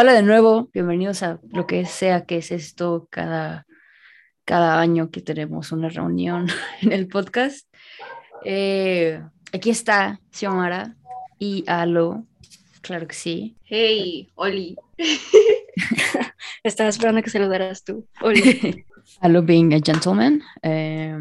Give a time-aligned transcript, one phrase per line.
[0.00, 3.66] Hola de nuevo, bienvenidos a lo que sea que es esto cada,
[4.44, 6.46] cada año que tenemos una reunión
[6.82, 7.66] en el podcast.
[8.44, 9.20] Eh,
[9.52, 10.94] aquí está Xiomara
[11.40, 12.24] y Alo,
[12.80, 13.56] claro que sí.
[13.64, 14.76] Hey, Oli.
[16.62, 18.06] Estaba esperando que saludaras tú.
[18.20, 18.84] Oli.
[19.20, 20.44] Alo being a gentleman.
[20.62, 21.18] eh,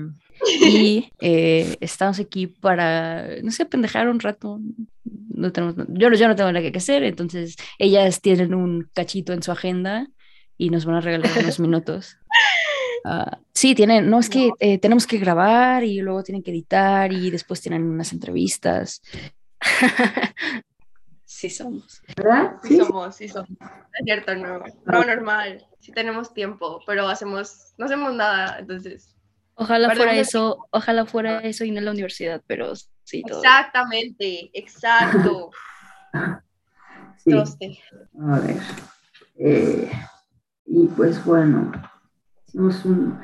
[0.62, 4.60] y eh, estamos aquí para, no sé, pendejar un rato.
[5.30, 9.34] No tenemos, yo, no- yo no tengo nada que hacer, entonces ellas tienen un cachito
[9.34, 10.08] en su agenda
[10.58, 12.18] y nos van a regalar unos minutos.
[13.06, 17.14] Ah, sí, tienen, no es que eh, tenemos que grabar y luego tienen que editar
[17.14, 19.02] y después tienen unas entrevistas.
[21.26, 22.02] sí somos.
[22.16, 22.54] ¿Verdad?
[22.64, 23.50] Sí somos, sí somos.
[23.50, 24.60] Es cierto, no.
[24.86, 25.66] No, normal.
[25.80, 29.16] Sí tenemos tiempo, pero hacemos, no hacemos nada, entonces.
[29.56, 32.74] Ojalá fuera eso, ojalá fuera eso y no la universidad, pero
[33.08, 33.40] sí todo.
[33.40, 35.50] Exactamente, exacto.
[37.20, 38.58] Sí, a ver.
[39.38, 39.92] Eh,
[40.66, 41.72] y pues bueno,
[42.48, 43.20] hicimos un,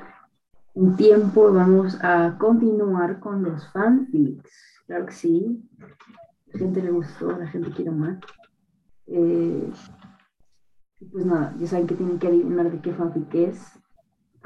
[0.74, 4.52] un tiempo, vamos a continuar con los fanfics.
[4.88, 5.64] Claro que sí.
[6.48, 8.18] La gente le gustó, la gente quiere más.
[9.08, 9.72] Eh,
[11.12, 13.80] pues nada, ya saben que tienen que adivinar de qué fanfic es.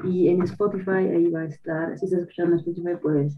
[0.04, 3.36] Y en Spotify ahí va a estar, si estás escuchando en Spotify puedes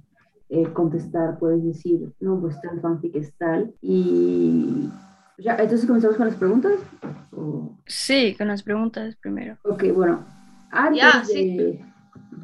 [0.51, 3.73] eh, contestar, puedes decir, no, pues tal fanfic es tal.
[3.81, 4.89] Y
[5.39, 6.75] ya, entonces comenzamos con las preguntas.
[7.33, 7.77] ¿O?
[7.87, 9.57] Sí, con las preguntas primero.
[9.65, 10.25] Ok, bueno,
[10.71, 11.81] antes de, sí.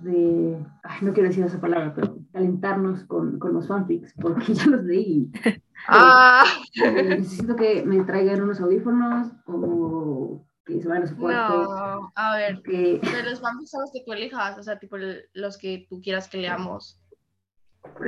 [0.03, 4.67] de- ay, no quiero decir esa palabra, pero calentarnos con, con los fanfics, porque ya
[4.67, 5.31] los leí.
[5.89, 6.45] Ah,
[6.83, 11.63] Eh, necesito que me traigan unos audífonos o que se vayan a su cuarto.
[11.63, 12.13] no.
[12.17, 14.97] A ver, Que, pero los fanfics son los que tú elijas, o sea, tipo
[15.35, 16.99] los que tú quieras que leamos.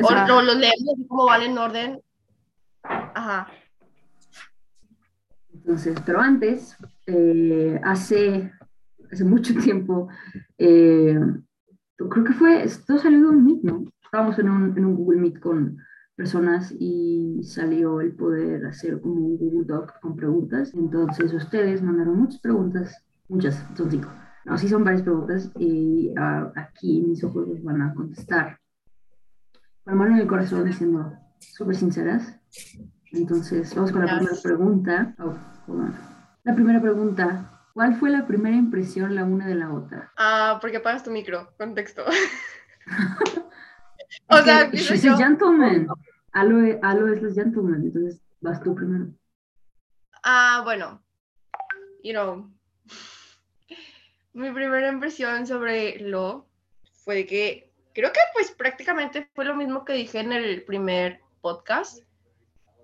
[0.03, 2.01] O no, los leemos así como van en orden.
[2.83, 3.49] Ajá.
[5.53, 8.53] Entonces, pero antes, eh, hace,
[9.13, 10.09] hace mucho tiempo,
[10.57, 11.19] eh,
[11.97, 13.85] creo que fue, esto salió de un Meet, ¿no?
[14.03, 15.79] Estábamos en un, en un Google Meet con
[16.17, 20.73] personas y salió el poder hacer como un Google Doc con preguntas.
[20.75, 24.11] Entonces, ustedes mandaron muchas preguntas, muchas, son cinco.
[24.45, 28.59] No, sí son varias preguntas y ah, aquí mis ojos los van a contestar.
[29.89, 32.39] Con la mano en el corazón diciendo súper sinceras.
[33.11, 35.15] Entonces, vamos con la primera pregunta.
[35.19, 35.35] Oh.
[36.45, 37.63] La primera pregunta.
[37.73, 40.13] ¿Cuál fue la primera impresión la una de la otra?
[40.19, 42.05] Ah, porque apagas tu micro, contexto.
[44.31, 45.15] O sea, que empiezo she's yo.
[45.15, 45.87] a gentleman.
[46.33, 49.07] Alo, e- Alo es los gentleman, entonces vas tú primero.
[50.23, 51.03] Ah, bueno,
[52.03, 52.51] you know,
[54.35, 56.47] mi primera impresión sobre lo
[57.05, 57.68] fue de que
[57.99, 62.05] creo que pues prácticamente fue lo mismo que dije en el primer podcast,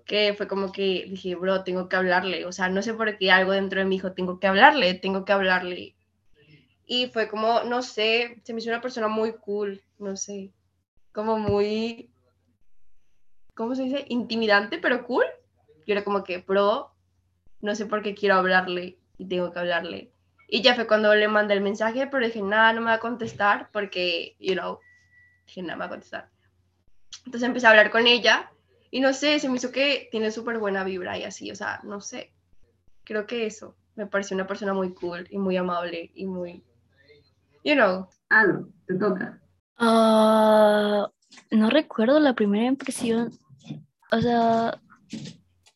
[0.05, 3.31] que fue como que dije, bro, tengo que hablarle, o sea, no sé por qué
[3.31, 5.95] algo dentro de mi hijo, tengo que hablarle, tengo que hablarle.
[6.85, 10.51] Y fue como, no sé, se me hizo una persona muy cool, no sé,
[11.13, 12.09] como muy,
[13.53, 14.03] ¿cómo se dice?
[14.09, 15.23] Intimidante, pero cool.
[15.87, 16.91] Yo era como que, bro,
[17.61, 20.11] no sé por qué quiero hablarle y tengo que hablarle.
[20.49, 22.99] Y ya fue cuando le mandé el mensaje, pero dije, nada, no me va a
[22.99, 24.79] contestar porque, you know,
[25.45, 26.29] dije, nada, me va a contestar.
[27.25, 28.51] Entonces empecé a hablar con ella
[28.91, 31.79] y no sé, se me hizo que tiene súper buena vibra y así, o sea,
[31.83, 32.33] no sé.
[33.03, 36.63] Creo que eso, me pareció una persona muy cool y muy amable y muy,
[37.63, 39.39] you know, Alo, te toca.
[39.77, 41.09] Ah,
[41.51, 43.31] no recuerdo la primera impresión.
[44.11, 44.79] O sea,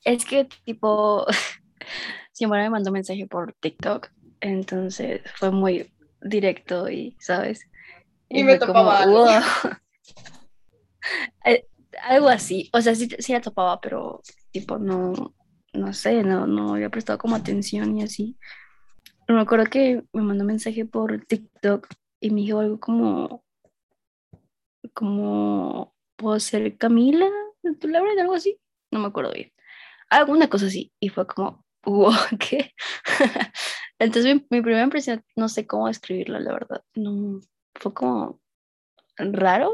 [0.03, 1.25] es que tipo,
[2.33, 4.09] Xiomara me mandó mensaje por TikTok,
[4.39, 5.91] entonces fue muy
[6.21, 7.69] directo y, ¿sabes?
[8.29, 9.25] Y me fue topaba algo.
[9.25, 9.31] "Wow".
[11.45, 11.65] Eh,
[12.03, 15.33] Algo así, o sea, sí, sí la topaba, pero tipo, no,
[15.73, 18.37] no sé, no, no había prestado como atención y así.
[19.27, 21.87] Me acuerdo que me mandó mensaje por TikTok
[22.19, 23.43] y me dijo algo como,
[24.93, 27.27] como, ¿puedo ser Camila?
[27.79, 28.11] ¿Tu Laura?
[28.19, 28.59] Algo así.
[28.91, 29.51] No me acuerdo bien.
[30.09, 30.91] Alguna cosa así.
[30.99, 32.73] Y fue como, wow, ¿qué?
[33.99, 36.83] Entonces mi, mi primera impresión, no sé cómo describirla, la verdad.
[36.95, 37.39] No,
[37.75, 38.41] fue como
[39.17, 39.71] raro,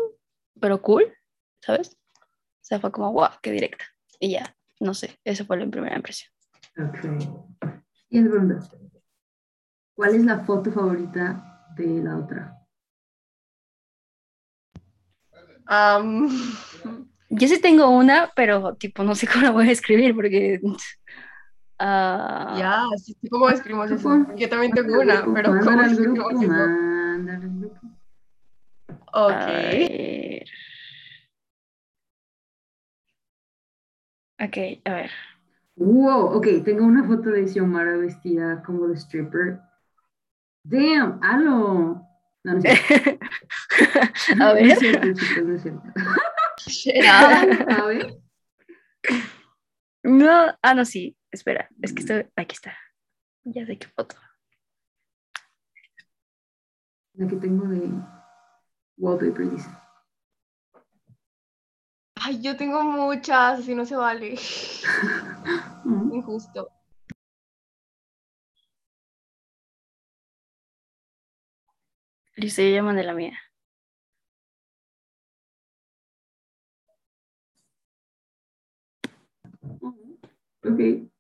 [0.60, 1.14] pero cool,
[1.62, 1.98] ¿sabes?
[2.22, 3.86] O sea, fue como, wow, qué directa.
[4.20, 6.32] Y ya, no sé, esa fue la primera impresión.
[6.78, 7.00] Ok.
[8.10, 8.60] Siguiente pregunta.
[9.96, 12.56] ¿Cuál es la foto favorita de la otra?
[17.30, 20.62] Yo sí tengo una, pero tipo, no sé cómo la voy a escribir porque...
[21.80, 24.28] ah, ya, sí, sí, ¿cómo escribimos eso?
[24.36, 26.54] Yo también tengo una, pero ¿cómo escribimos eso?
[29.16, 29.34] Grupo.
[29.34, 29.46] a Ok.
[29.62, 30.46] ver.
[34.40, 35.12] Ok, a ver.
[35.78, 39.62] Wow, ok, tengo una foto de Xiomara vestida como de stripper.
[40.64, 42.02] Damn, alo.
[42.44, 42.86] No, no es cierto.
[44.40, 44.68] A No ver.
[44.70, 45.82] es cierto, chicos, no es cierto.
[47.70, 48.16] A ver.
[50.04, 51.18] No, ah, no, sí.
[51.32, 52.26] Espera, es que estoy.
[52.36, 52.78] Aquí está.
[53.46, 54.16] Ya sé qué foto.
[57.16, 57.82] La que tengo de
[58.98, 59.70] wallpaper, dice.
[62.16, 64.36] Ay, yo tengo muchas, así no se vale.
[65.86, 66.70] Injusto.
[72.38, 73.38] Listo, yo ya mandé la mía.
[80.64, 81.15] Ok.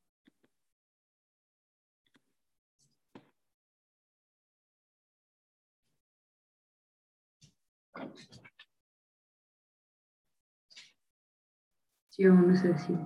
[12.18, 12.98] Yo no sé si.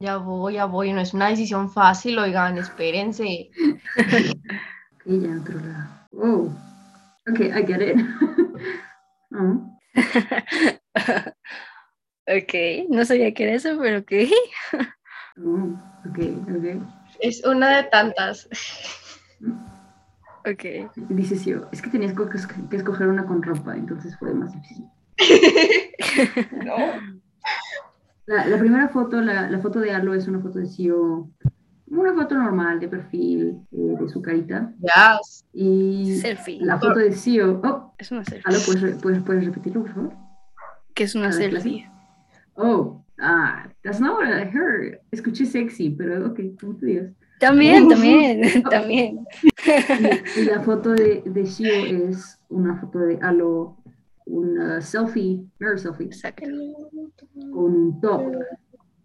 [0.00, 0.92] Ya voy, ya voy.
[0.92, 3.50] No es una decisión fácil, oigan, espérense.
[5.06, 5.90] Ok, ya en otro lado.
[6.12, 6.50] Oh.
[7.28, 7.96] Ok, I get it.
[9.36, 9.78] Oh.
[12.28, 12.54] ok,
[12.88, 14.12] no sabía que era eso, pero ok.
[15.44, 15.74] Oh.
[16.08, 16.18] Ok,
[16.56, 16.64] ok.
[17.18, 18.48] Es una de tantas.
[20.46, 20.92] Ok.
[21.08, 24.86] Dice sí, es que tenías que escoger una con ropa, entonces fue más difícil.
[26.64, 26.76] No.
[28.26, 31.30] La, la primera foto, la, la foto de Arlo es una foto de Sio,
[31.86, 34.72] una foto normal de perfil eh, de su carita.
[34.80, 35.18] Ya.
[35.52, 36.60] Y Selfie.
[36.60, 38.42] la foto de Sio, oh, Es una selfie.
[38.46, 40.12] Arlo, ¿puedes, puedes, puedes repetirlo, por favor?
[40.94, 41.90] ¿Qué es una selfie?
[42.54, 45.00] Oh, ah, that's not what I heard.
[45.10, 47.10] Escuché sexy, pero ok, como tú digas.
[47.40, 49.26] También, también, también.
[49.66, 53.76] Y, y la foto de, de Shio es una foto de Alo,
[54.26, 56.10] una selfie, mirror selfie,
[57.52, 58.34] con un top,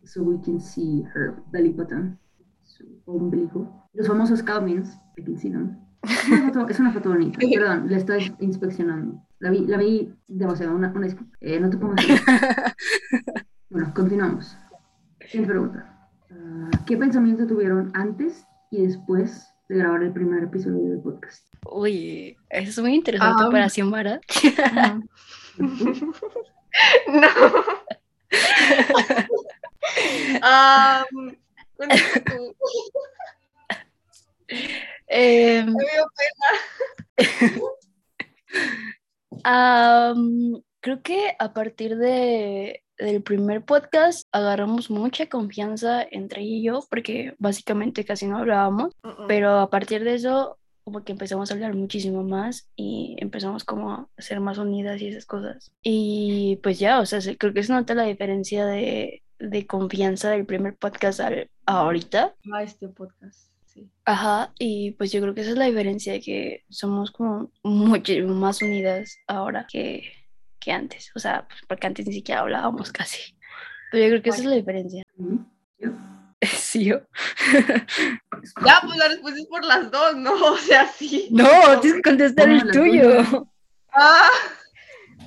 [0.03, 2.17] so we can see her belly button,
[2.63, 3.87] su ombligo.
[3.93, 5.77] Los famosos I can see them.
[6.03, 9.21] Es una foto, es una foto bonita, perdón, la estoy inspeccionando.
[9.39, 11.07] La vi, la vi demasiado, una, una.
[11.41, 12.05] Eh, no te pongas.
[13.71, 14.57] Bueno, continuamos.
[15.27, 16.09] Siguiente pregunta.
[16.31, 21.47] Ah, ¿Qué pensamiento tuvieron antes y después de grabar el primer episodio del podcast?
[21.65, 23.49] Uy, eso es muy interesante Ah.
[23.51, 24.19] para Xiomara.
[27.07, 27.27] No.
[30.41, 31.35] Um,
[31.75, 32.55] cuéntame tú.
[35.07, 36.47] Em, Me dio pena.
[40.81, 46.79] creo que a partir de, del primer podcast agarramos mucha confianza entre ella y yo,
[46.89, 48.93] porque básicamente casi no hablábamos,
[49.27, 53.91] pero a partir de eso como que empezamos a hablar muchísimo más y empezamos como
[53.91, 55.71] a ser más unidas y esas cosas.
[55.83, 60.31] Y pues ya, o sea, se- creo que se nota la diferencia de, de confianza
[60.31, 62.33] del primer podcast al a ahorita.
[62.51, 63.87] Ah, este podcast, sí.
[64.03, 68.33] Ajá, y pues yo creo que esa es la diferencia, de que somos como muchísimo
[68.33, 70.01] más unidas ahora que,
[70.59, 71.11] que antes.
[71.15, 73.35] O sea, pues, porque antes ni siquiera hablábamos casi.
[73.91, 75.03] Pero yo creo que esa es la diferencia.
[75.79, 75.89] Yo.
[76.41, 77.01] Sí, yo.
[78.65, 80.33] Ya, pues la respuesta es por las dos, ¿no?
[80.53, 81.27] O sea, sí.
[81.31, 81.47] No,
[81.81, 83.23] tienes que contestar el tuyo.
[83.23, 83.43] tuya.
[83.91, 84.29] Ah,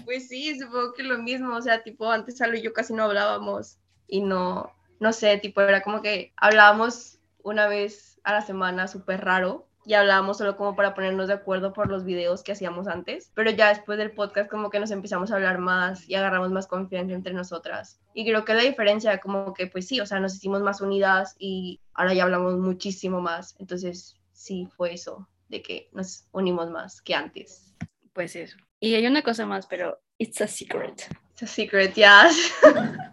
[0.05, 3.05] pues sí, supongo que lo mismo, o sea, tipo, antes Salo y yo casi no
[3.05, 8.89] hablábamos y no, no sé, tipo, era como que hablábamos una vez a la semana,
[8.89, 12.87] súper raro, y hablábamos solo como para ponernos de acuerdo por los videos que hacíamos
[12.87, 16.51] antes, pero ya después del podcast como que nos empezamos a hablar más y agarramos
[16.51, 18.01] más confianza entre nosotras.
[18.15, 21.35] Y creo que la diferencia como que pues sí, o sea, nos hicimos más unidas
[21.39, 27.01] y ahora ya hablamos muchísimo más, entonces sí fue eso, de que nos unimos más
[27.03, 27.75] que antes.
[28.13, 28.59] Pues eso.
[28.81, 31.09] Y hay una cosa más, pero it's a secret.
[31.33, 32.53] It's a secret, yes.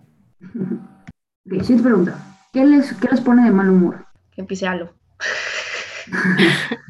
[1.51, 2.39] Ok, siguiente pregunta.
[2.53, 4.05] ¿Qué les, ¿Qué les pone de mal humor?
[4.31, 4.93] que empiece algo.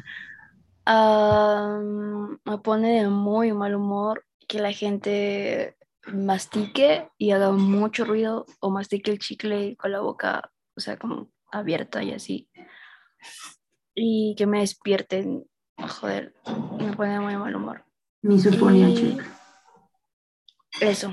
[0.86, 5.78] Am, me pone de muy mal humor que la gente
[6.12, 11.30] mastique y haga mucho ruido o mastique el chicle con la boca, o sea, como
[11.52, 12.50] abierta y así.
[13.94, 15.46] Y que me despierten.
[15.78, 16.34] Joder,
[16.80, 17.86] me pone de muy mal humor.
[18.22, 19.26] Misofonía, Y- check.
[20.82, 21.12] Eso,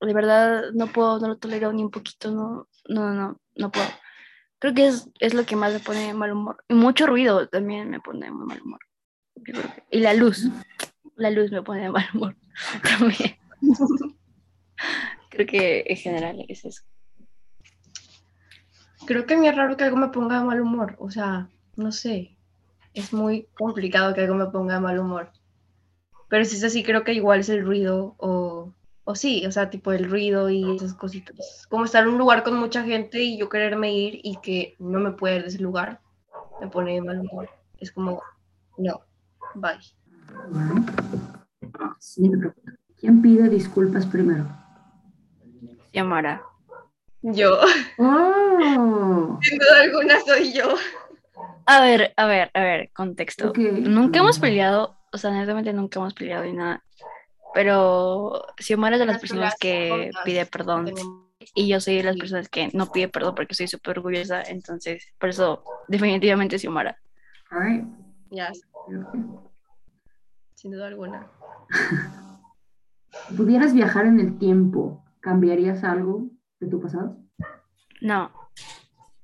[0.00, 3.86] de verdad no puedo, no lo tolero ni un poquito, no, no, no, no puedo.
[4.58, 6.64] Creo que es, es lo que más me pone de mal humor.
[6.68, 8.80] Y mucho ruido también me pone de mal humor.
[9.90, 10.48] Y la luz,
[11.16, 12.36] la luz me pone de mal humor.
[15.30, 16.82] Creo que en general es eso.
[19.06, 20.96] Creo que mí es raro que algo me ponga de mal humor.
[20.98, 22.36] O sea, no sé.
[22.94, 25.30] Es muy complicado que algo me ponga de mal humor.
[26.28, 28.74] Pero si es así, creo que igual es el ruido o,
[29.08, 31.66] o sí, o sea, tipo el ruido y esas cositas.
[31.70, 35.00] Como estar en un lugar con mucha gente y yo quererme ir y que no
[35.00, 36.02] me pueda ir de ese lugar,
[36.60, 37.48] me pone de mal humor.
[37.78, 38.22] Es como,
[38.76, 39.00] no,
[39.54, 39.78] bye.
[41.98, 42.52] Siguiente.
[43.00, 44.44] ¿Quién pide disculpas primero?
[45.90, 46.42] Xiomara.
[47.22, 47.60] Yo,
[47.96, 49.38] ¡Oh!
[49.40, 50.74] sin duda alguna soy yo.
[51.64, 53.54] A ver, a ver, a ver, contexto.
[53.56, 56.84] Nunca hemos peleado, o sea, honestamente nunca hemos peleado ni nada.
[57.58, 60.94] Pero Xiomara es de las personas que pide perdón
[61.56, 64.42] y yo soy de las personas que no pide perdón porque soy súper orgullosa.
[64.42, 66.96] Entonces, por eso, definitivamente Xiomara.
[67.50, 67.84] All right.
[68.30, 69.16] Ok.
[70.54, 71.26] sin duda alguna.
[73.28, 77.16] Si pudieras viajar en el tiempo, ¿cambiarías algo de tu pasado?
[78.00, 78.30] No,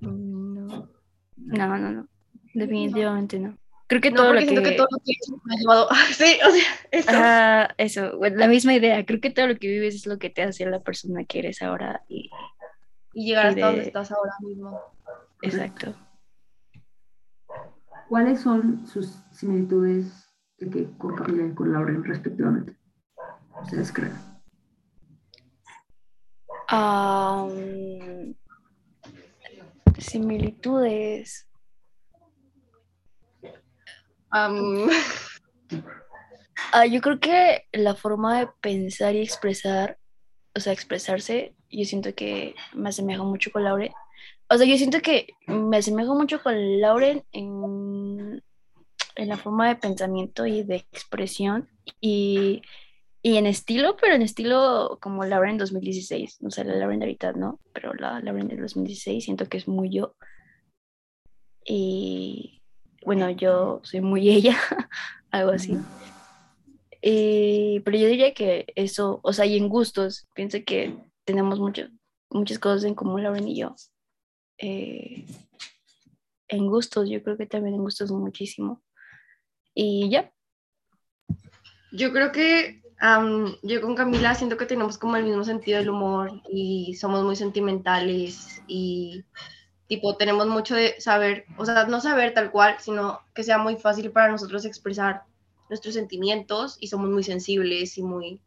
[0.00, 0.88] Mm, No.
[1.36, 2.08] no, no, no.
[2.52, 3.56] Definitivamente no.
[3.94, 4.72] Creo que No, todo lo que que...
[4.72, 5.88] todo lo que he hecho me ha llevado.
[6.14, 7.10] Sí, o sea, eso.
[7.10, 9.06] Ajá, eso, la misma idea.
[9.06, 11.62] Creo que todo lo que vives es lo que te hace la persona que eres
[11.62, 12.02] ahora.
[12.08, 12.28] Y
[13.12, 14.80] y llegar y hasta donde de- estás ahora mismo.
[15.42, 15.94] exacto.
[18.08, 20.26] ¿Cuáles son sus similitudes
[20.58, 22.76] de que con Camila y con Lauren respectivamente?
[23.62, 24.14] Ustedes creen.
[29.98, 31.46] Similitudes.
[36.72, 39.98] Ah, yo creo que la forma de pensar y expresar,
[40.56, 43.92] o sea, expresarse, yo siento que me asemeja mucho con Lauren.
[44.48, 48.42] O sea, yo siento que me asemejo mucho con Lauren en,
[49.16, 51.68] en la forma de pensamiento y de expresión
[52.00, 52.62] y,
[53.22, 56.42] y en estilo, pero en estilo como Lauren 2016.
[56.42, 59.68] No sé, la Lauren de ahorita no, pero la Lauren del 2016 siento que es
[59.68, 60.16] muy yo.
[61.64, 62.63] Y
[63.04, 64.58] bueno, yo soy muy ella,
[65.30, 65.76] algo así.
[67.02, 71.88] Eh, pero yo diría que eso, o sea, y en gustos, pienso que tenemos mucho,
[72.30, 73.74] muchas cosas en común, Lauren y yo.
[74.58, 75.26] Eh,
[76.48, 78.82] en gustos, yo creo que también en gustos muchísimo.
[79.74, 80.32] Y ya,
[81.94, 85.90] yo creo que am, yo con Camila siento que tenemos como el mismo sentido del
[85.90, 89.24] humor y somos muy sentimentales y
[89.88, 93.76] tipo tenemos mucho de saber, o sea, no saber tal cual, sino que sea muy
[93.76, 95.24] fácil para nosotros expresar
[95.68, 98.40] nuestros sentimientos y somos muy sensibles y muy,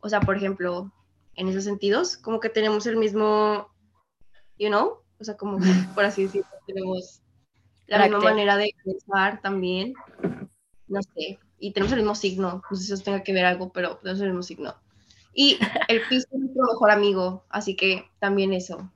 [0.00, 0.92] o sea, por ejemplo,
[1.34, 3.68] en esos sentidos, como que tenemos el mismo,
[4.58, 7.20] you know, o sea, como que, por así decirlo, tenemos
[7.86, 9.94] la misma manera de pensar también,
[10.88, 13.72] no sé, y tenemos el mismo signo, no sé si eso tenga que ver algo,
[13.72, 14.74] pero tenemos el mismo signo.
[15.32, 15.58] Y
[15.88, 18.90] el piso es nuestro mejor amigo, así que también eso.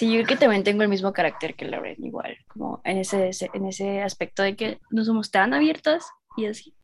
[0.00, 3.28] Sí, yo creo que también tengo el mismo carácter que Lauren, igual, como en ese,
[3.28, 6.06] ese- en ese aspecto de que no somos tan abiertas
[6.38, 6.74] y así.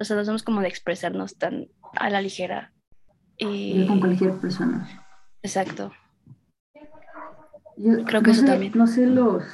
[0.00, 2.72] O sea, no somos como de expresarnos tan a la ligera.
[3.36, 3.86] Y...
[3.86, 4.88] Con cualquier persona.
[5.42, 5.92] Exacto.
[7.76, 8.72] Yo Creo que no eso sé, también.
[8.74, 9.44] No sé los,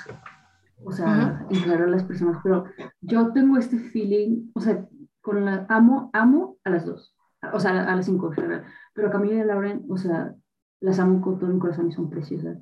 [0.84, 2.64] o sea, en general las personas, pero
[3.00, 4.86] yo tengo este feeling, o sea,
[5.20, 7.14] con la, amo, amo a las dos,
[7.52, 8.64] o sea, a las cinco en general,
[8.94, 10.32] pero Camila y Lauren, o sea,
[10.80, 12.58] las amo con todo mi corazón y son preciosas.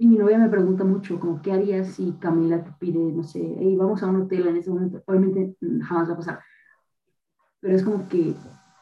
[0.00, 3.40] Y mi novia me pregunta mucho, como, ¿qué harías si Camila te pide, no sé,
[3.58, 5.02] hey, vamos a un hotel en ese momento?
[5.06, 6.40] Obviamente mm, jamás va a pasar.
[7.60, 8.32] Pero es como que,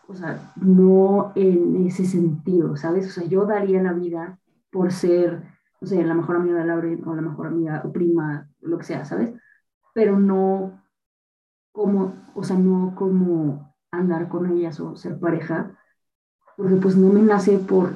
[0.09, 3.07] o sea, no en ese sentido, ¿sabes?
[3.09, 4.39] O sea, yo daría la vida
[4.71, 5.43] por ser,
[5.81, 8.85] no sé, la mejor amiga de Lauren o la mejor amiga o prima, lo que
[8.85, 9.33] sea, ¿sabes?
[9.95, 10.83] Pero no
[11.73, 15.79] como, o sea, no como andar con ellas o ser pareja,
[16.59, 17.95] porque pues no me nace por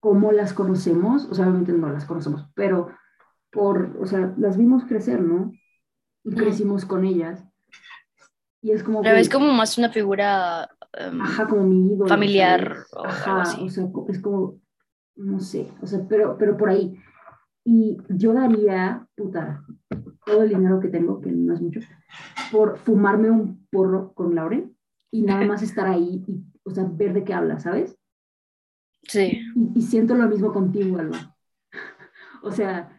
[0.00, 2.88] cómo las conocemos, o sea, obviamente no las conocemos, pero
[3.52, 5.52] por, o sea, las vimos crecer, ¿no?
[6.24, 6.36] Y Ujú.
[6.38, 7.44] crecimos con ellas.
[8.62, 12.08] Y es como Pero que- es como más una figura em, Ajá, como mi ídolo.
[12.08, 13.66] familiar o algo Ajá, así.
[13.66, 14.60] o sea, es como,
[15.16, 16.94] no sé, o sea, pero, pero por ahí.
[17.64, 19.64] Y yo daría, puta,
[20.26, 21.80] todo el dinero que tengo, que no es mucho,
[22.52, 24.74] por fumarme un porro con Lauren
[25.10, 27.96] y nada más estar ahí y, o sea, ver de qué habla, ¿sabes?
[29.10, 29.42] Sí.
[29.56, 31.36] Y, y siento lo mismo contigo, Alba.
[32.42, 32.98] O sea,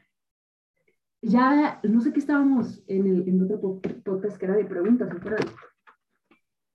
[1.24, 5.10] ya, no sé qué estábamos en, el, en otro po- podcast que era de preguntas,
[5.10, 5.48] ¿se acuerdan?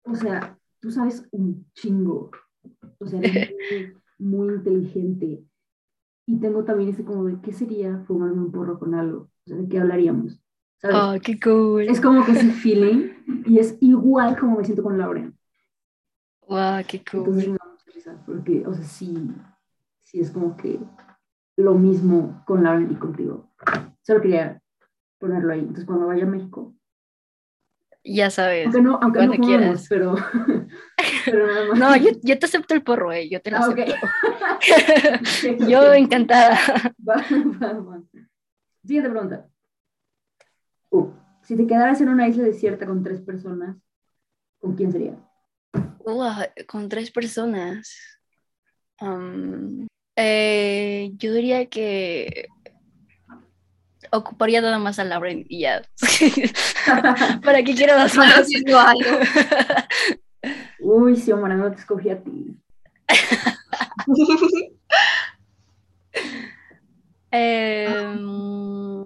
[0.04, 2.30] O sea, tú sabes un chingo.
[2.98, 3.50] O sea, eres
[4.18, 5.44] muy, muy inteligente.
[6.26, 9.18] Y tengo también ese como de, ¿qué sería fumarme un porro con algo?
[9.22, 10.40] O sea, ¿de qué hablaríamos?
[10.78, 10.96] ¿Sabes?
[10.96, 11.82] Oh, qué cool.
[11.82, 13.10] Es como que ese feeling
[13.46, 15.36] y es igual como me siento con Lauren.
[16.48, 17.56] Wow, qué cool.
[18.26, 19.30] Porque, o sea, sí,
[20.02, 20.78] sí es como que
[21.56, 23.50] lo mismo con Lauren y contigo.
[24.02, 24.60] Solo quería
[25.18, 25.60] ponerlo ahí.
[25.60, 26.74] Entonces, cuando vaya a México,
[28.04, 28.66] Ya sabes.
[28.66, 29.86] Aunque no, aunque no quieras.
[29.88, 30.14] pero,
[31.24, 31.78] pero nada más.
[31.78, 33.28] No, yo, yo te acepto el porro, eh.
[33.28, 33.94] Yo te lo Ah, acepto.
[35.68, 36.56] Yo encantada.
[37.08, 37.16] Va,
[37.60, 38.02] va, va.
[38.84, 39.48] Siguiente pregunta.
[40.90, 41.08] Uh,
[41.42, 43.76] si te quedaras en una isla desierta con tres personas,
[44.60, 45.16] ¿con quién sería?
[46.66, 48.20] Con tres personas.
[50.16, 52.48] Eh, yo diría que
[54.10, 55.82] ocuparía nada más a Lauren y ya.
[57.44, 58.16] ¿Para qué quiero más?
[58.16, 59.10] haciendo algo.
[60.80, 62.56] Uy, sí, Omar, no te escogí a ti.
[67.38, 69.04] Em,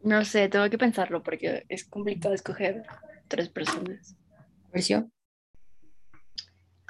[0.00, 2.84] no sé, tengo que pensarlo porque es complicado escoger
[3.28, 4.16] tres personas.
[4.72, 5.12] ¿Versión?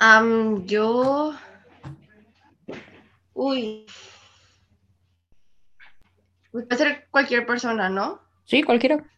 [0.05, 1.33] Am, yo.
[3.35, 3.87] Uy.
[6.51, 8.21] Pues Puede ser cualquier persona, ¿no?
[8.45, 9.09] Sí, cualquiera.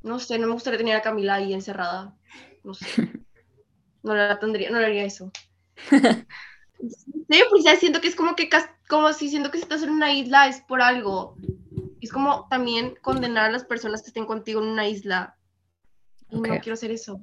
[0.00, 2.16] No sé, no me gustaría tener a Camila ahí encerrada.
[2.64, 2.86] No sé.
[4.00, 5.30] No la tendría, no le haría eso.
[6.80, 8.48] Sí, porque ya siento que es como que
[8.88, 11.36] como si siento que si estás en una isla es por algo.
[12.00, 15.36] Es como también condenar a las personas que estén contigo en una isla.
[16.30, 17.20] Y no quiero hacer eso.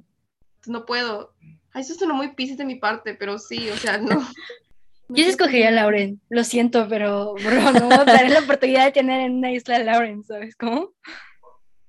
[0.66, 1.34] No puedo.
[1.72, 4.26] Ay, eso suena muy piscis de mi parte, pero sí, o sea, no.
[5.08, 9.20] Yo sí escogería a Lauren, lo siento, pero bro, no daré la oportunidad de tener
[9.20, 10.94] en una isla a Lauren, ¿sabes cómo?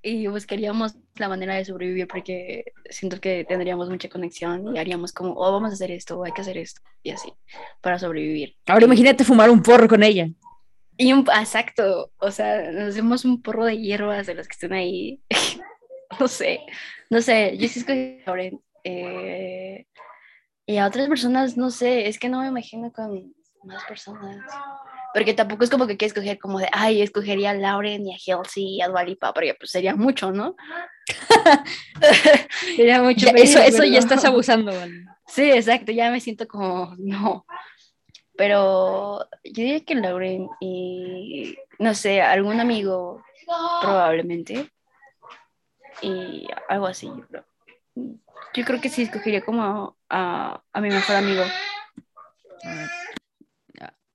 [0.04, 5.34] Y buscaríamos la manera de sobrevivir porque siento que tendríamos mucha conexión y haríamos como,
[5.34, 7.34] oh, vamos a hacer esto, hay que hacer esto, y así,
[7.82, 8.56] para sobrevivir.
[8.68, 10.30] Ahora imagínate fumar un porro con ella.
[10.96, 14.74] Y un, exacto, o sea, nos hacemos un porro de hierbas de los que estén
[14.74, 15.22] ahí.
[16.20, 16.62] no sé,
[17.10, 18.62] no sé, yo sí escogí a Lauren.
[18.88, 19.86] Eh,
[20.66, 24.38] y a otras personas, no sé, es que no me imagino con más personas.
[25.14, 28.18] Porque tampoco es como que quiero escoger como de, ay, escogería a Lauren y a
[28.18, 30.56] Halsey y a Dualipa, porque pues sería mucho, ¿no?
[32.76, 33.28] sería mucho.
[33.28, 35.06] Ya, eso, eso ya estás abusando, ¿vale?
[35.28, 37.46] Sí, exacto, ya me siento como, no.
[38.36, 43.24] Pero yo diría que Lauren y, no sé, algún amigo
[43.82, 44.70] probablemente.
[46.02, 47.47] Y algo así, yo creo.
[48.54, 51.44] Yo creo que sí escogería como a, a mi mejor amigo.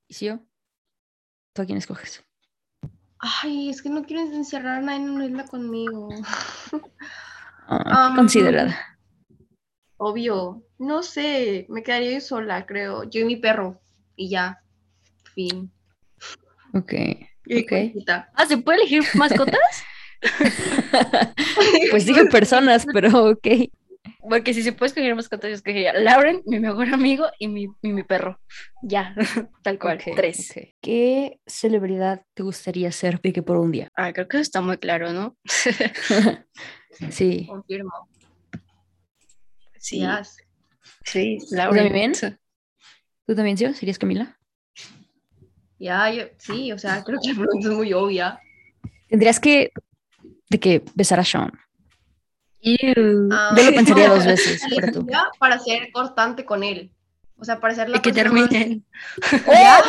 [0.08, 0.40] ¿Y si yo?
[1.54, 2.22] ¿Tú a quién escoges?
[3.18, 6.10] Ay, es que no quiero encerrar a nadie en una isla conmigo.
[7.68, 8.98] Ah, Um, considerada.
[9.96, 10.62] Obvio.
[10.78, 13.04] No sé, me quedaría yo sola, creo.
[13.04, 13.80] Yo y mi perro.
[14.16, 14.62] Y ya.
[15.34, 15.72] Fin.
[16.74, 16.92] Ok.
[17.46, 18.06] Y Ok.
[18.34, 19.84] Ah, ¿se puede elegir mascotas?
[21.90, 23.48] pues dije personas, pero ok.
[24.28, 27.92] Porque si se puede escoger mascotas, yo escogería Lauren, mi mejor amigo y mi, y
[27.92, 28.40] mi perro.
[28.82, 29.14] Ya,
[29.62, 30.54] tal cual, tres.
[30.80, 33.88] ¿Qué celebridad te gustaría ser de que por un día?
[33.96, 35.36] Ah, creo que eso está muy claro, ¿no?
[37.10, 37.46] sí.
[37.48, 38.08] Confirmo.
[39.78, 40.06] Sí,
[41.04, 41.84] sí, ¿Tú Lauren.
[41.84, 42.12] también?
[43.26, 43.72] ¿Tú también, sí?
[43.74, 44.38] ¿Serías Camila?
[45.78, 48.38] Ya, yo, sí, o sea, creo que la pregunta es muy obvia.
[49.08, 49.72] Tendrías que
[50.52, 51.50] de que besar a Sean.
[53.32, 55.06] Ah, Yo lo pensaría no, dos veces, pero tú.
[55.38, 56.92] Para ser constante con él.
[57.38, 58.84] O sea, para ser la Y que terminen.
[59.46, 59.82] Ya,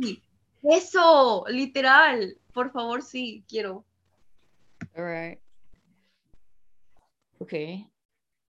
[0.00, 0.22] sí.
[0.62, 2.36] Eso, literal.
[2.52, 3.84] Por favor, sí, quiero.
[4.94, 5.38] Alright.
[7.38, 7.52] Ok.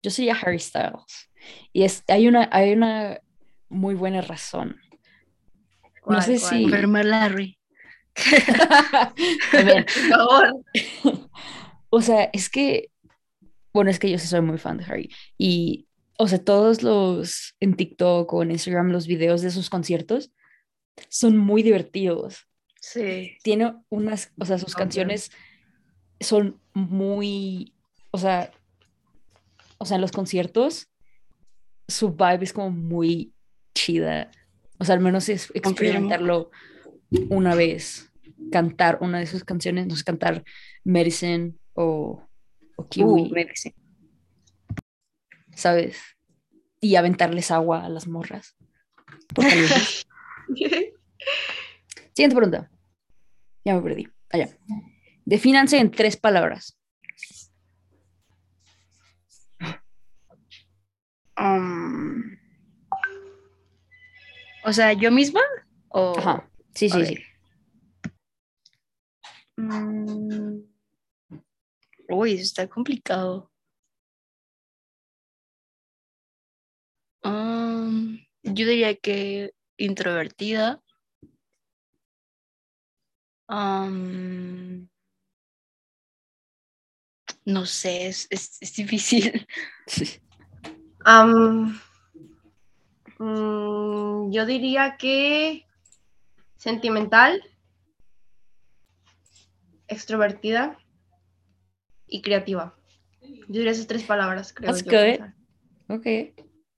[0.02, 1.30] Yo sería Harry Styles.
[1.72, 3.20] Y es, hay, una, hay una
[3.68, 4.80] muy buena razón.
[5.82, 6.50] No ¿Cuál, sé cuál?
[6.50, 6.64] si.
[6.64, 7.58] Enfermar Larry.
[9.50, 10.64] Por favor.
[11.96, 12.90] O sea, es que.
[13.72, 15.14] Bueno, es que yo sí soy muy fan de Harry.
[15.38, 15.86] Y,
[16.18, 20.32] o sea, todos los en TikTok o en Instagram, los videos de sus conciertos
[21.08, 22.48] son muy divertidos.
[22.80, 23.38] Sí.
[23.42, 25.30] tiene unas, o sea, sus canciones
[26.20, 27.72] son muy,
[28.10, 28.50] o sea,
[29.78, 30.88] o sea, en los conciertos,
[31.88, 33.32] su vibe es como muy
[33.74, 34.30] chida.
[34.78, 36.50] O sea, al menos es experimentarlo
[37.30, 38.10] una vez,
[38.50, 40.44] cantar una de sus canciones, no sé, cantar
[40.84, 42.22] Medicine o,
[42.76, 43.74] o Kiwi, Uh, dice.
[45.54, 45.98] ¿sabes?
[46.80, 48.56] Y aventarles agua a las morras.
[52.12, 52.70] Siguiente pregunta.
[53.64, 54.08] Ya me perdí.
[54.30, 54.48] Allá.
[55.24, 56.78] Defínanse en tres palabras.
[61.36, 62.36] Um,
[64.64, 65.40] o sea, ¿yo misma?
[65.88, 66.16] O...
[66.18, 66.48] Ajá.
[66.74, 67.18] Sí, sí, sí.
[69.56, 70.62] Mm,
[72.08, 73.50] Uy, eso está complicado.
[77.22, 80.82] Um, yo diría que introvertida.
[83.48, 84.88] Um,
[87.46, 89.46] No sé, es, es, es difícil.
[89.86, 90.18] Sí.
[91.04, 91.78] Am,
[93.18, 95.66] mm, yo diría que
[96.64, 97.42] sentimental,
[99.86, 100.78] extrovertida
[102.06, 102.74] y creativa.
[103.20, 104.72] Yo diría esas tres palabras, creo.
[104.72, 105.18] That's yo, good.
[105.18, 105.34] pensar.
[105.88, 106.06] Ok.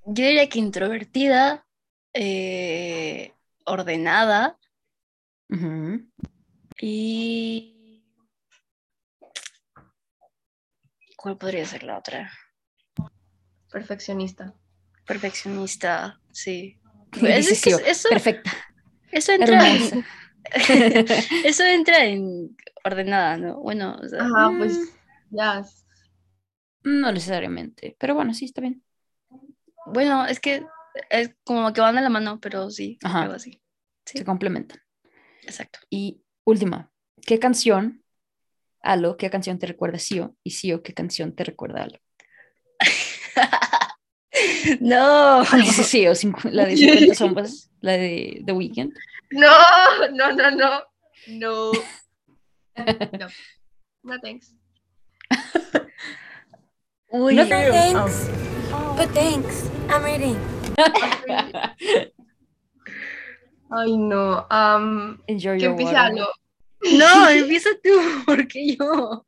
[0.06, 1.64] Yo diría que introvertida,
[2.14, 3.32] eh,
[3.64, 4.58] ordenada
[6.80, 8.02] y...
[11.16, 12.32] ¿Cuál podría ser la otra?
[13.70, 14.52] Perfeccionista.
[15.06, 16.80] Perfeccionista, sí.
[17.12, 17.78] Pues es que decisiva.
[17.88, 18.52] eso, Perfecta.
[19.12, 20.04] Eso entra en,
[21.44, 23.60] eso entra en ordenada, ¿no?
[23.60, 24.58] Bueno, o sea, Ajá, Mm.
[24.58, 24.78] pues
[25.30, 25.64] ya.
[26.84, 28.82] No necesariamente, pero bueno, sí, está bien.
[29.86, 30.64] bueno, es que
[31.10, 33.22] es como que van de la mano, pero sí, Ajá.
[33.22, 33.60] algo así.
[34.04, 34.18] Sí.
[34.18, 34.80] Se complementan.
[35.42, 35.80] Exacto.
[35.90, 36.90] Y última,
[37.26, 38.02] ¿qué canción,
[38.82, 40.36] Alo, qué canción te recuerda a Sio?
[40.44, 41.98] Y Sio, ¿qué canción te recuerda a Alo?
[44.80, 45.44] no.
[45.44, 48.92] Dice Sio, cincu- la de 50 sombras, la de The Weeknd.
[49.30, 50.82] No, no, no, no.
[51.28, 51.72] No.
[53.18, 53.28] No.
[54.02, 54.52] No, thanks.
[57.10, 58.28] Uy, No, No thanks.
[58.96, 59.70] But thanks.
[59.88, 60.36] I'm reading.
[63.70, 64.46] Ay, no.
[64.50, 65.98] Am, Enjoy que your empiece water.
[66.12, 66.26] algo.
[66.98, 67.90] no, empieza tú,
[68.26, 69.24] porque yo.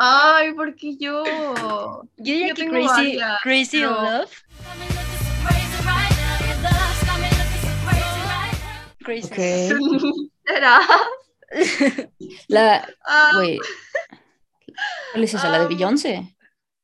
[0.00, 1.24] Ay, porque yo.
[2.16, 4.30] Yo diría Yo que Crazy, crazy Love.
[9.04, 9.26] Crazy.
[9.26, 9.36] Ok.
[10.46, 10.80] ¿Será?
[12.48, 13.60] La, Ah, wait.
[15.12, 15.48] ¿Cuál es esa?
[15.48, 16.36] ¿La de Um, Beyoncé?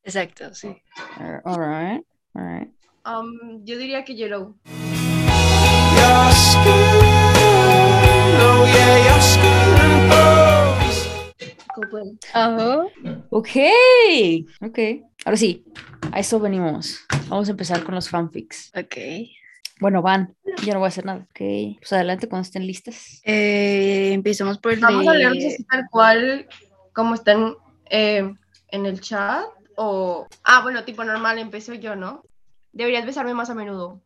[0.02, 0.68] Exacto, sí.
[1.18, 2.70] Uh, Alright, alright.
[3.04, 4.56] am, yo diría que Yellow.
[4.64, 6.72] Your skin,
[8.40, 9.83] oh yeah, your skin
[12.32, 12.82] Ajá.
[13.30, 13.48] Ok,
[14.60, 14.78] ok.
[15.24, 15.64] Ahora sí,
[16.12, 17.00] a eso venimos.
[17.28, 18.72] Vamos a empezar con los fanfics.
[18.76, 18.96] Ok.
[19.80, 20.34] Bueno, van.
[20.64, 21.26] Yo no voy a hacer nada.
[21.30, 21.40] Ok,
[21.80, 23.20] pues adelante cuando estén listas.
[23.24, 26.46] Eh, empezamos por el Vamos a de- leerlos así tal cual
[26.92, 27.54] como están
[27.90, 28.32] eh,
[28.68, 29.44] en el chat.
[29.76, 30.28] O.
[30.44, 32.22] Ah, bueno, tipo normal, empiezo yo, ¿no?
[32.72, 34.00] Deberías besarme más a menudo.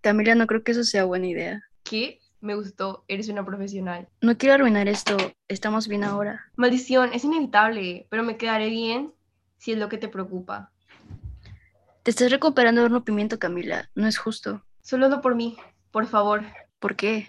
[0.00, 1.62] Camila, no creo que eso sea buena idea.
[1.84, 2.18] ¿Qué?
[2.42, 4.08] Me gustó, eres una profesional.
[4.20, 5.16] No quiero arruinar esto.
[5.46, 6.50] Estamos bien ahora.
[6.56, 9.14] Maldición, es inevitable, pero me quedaré bien
[9.58, 10.72] si es lo que te preocupa.
[12.02, 13.88] Te estás recuperando de un rompimiento, Camila.
[13.94, 14.60] No es justo.
[14.80, 15.56] Solo no por mí,
[15.92, 16.42] por favor,
[16.80, 17.28] ¿Por qué?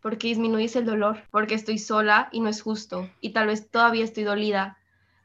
[0.00, 4.02] porque disminuyes el dolor, porque estoy sola y no es justo, y tal vez todavía
[4.02, 4.76] estoy dolida,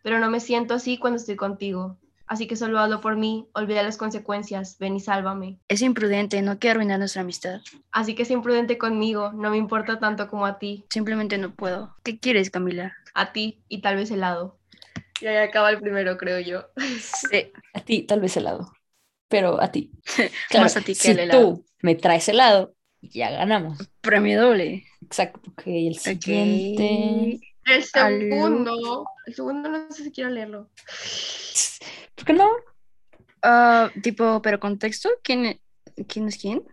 [0.04, 1.98] pero no me siento así cuando estoy contigo.
[2.28, 5.60] Así que solo hazlo por mí, olvida las consecuencias, ven y sálvame.
[5.68, 6.42] Es imprudente.
[6.42, 7.62] No quiero arruinar nuestra amistad.
[7.92, 11.96] Así que sé imprudente conmigo, no me importa tanto como a ti, Simplemente no puedo.
[12.04, 12.94] ¿Qué quieres, Camila?
[13.14, 14.60] a ti y tal vez helado.
[15.20, 16.66] Y ahí acaba el primero, creo yo.
[17.00, 17.52] Sí.
[17.74, 18.72] A ti, tal vez helado.
[19.28, 19.92] Pero a ti.
[20.54, 21.56] Más a ti que si al helado.
[21.56, 23.80] tú me traes helado, ya ganamos.
[24.02, 24.84] Premio doble.
[25.02, 25.50] Exacto.
[25.52, 27.40] Ok, el siguiente.
[27.68, 30.70] El Al- segundo, el segundo no sé si quiero leerlo.
[32.16, 32.50] ¿Por qué no?
[33.44, 35.62] Ah, tipo, pero contexto, ¿quién, e-
[36.08, 36.64] quién es quién?